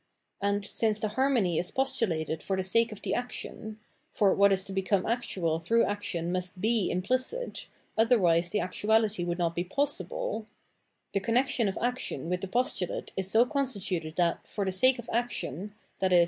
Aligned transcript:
And, 0.41 0.65
since 0.65 0.99
the 0.99 1.09
harmony 1.09 1.59
is 1.59 1.69
postulated 1.69 2.41
for 2.41 2.57
the 2.57 2.63
sake 2.63 2.91
of 2.91 3.03
the 3.03 3.13
action— 3.13 3.77
^for 4.17 4.35
what 4.35 4.51
is 4.51 4.65
to 4.65 4.71
become 4.73 5.05
actual 5.05 5.59
through 5.59 5.83
action 5.85 6.31
must 6.31 6.59
be 6.59 6.89
im 6.89 7.03
plicit, 7.03 7.67
otherwise 7.95 8.49
the 8.49 8.59
actuality 8.61 9.23
would 9.23 9.37
not 9.37 9.53
be 9.53 9.63
possiHe— 9.63 10.47
^the 11.15 11.23
connexion 11.23 11.67
of 11.69 11.77
action 11.79 12.29
with 12.31 12.41
the 12.41 12.47
postulate 12.47 13.11
is 13.15 13.29
so 13.29 13.45
con 13.45 13.65
stituted 13.65 14.15
that, 14.15 14.47
for 14.47 14.65
the 14.65 14.71
sake 14.71 14.97
of 14.97 15.05
the 15.05 15.13
action, 15.13 15.75
i.e. 16.01 16.19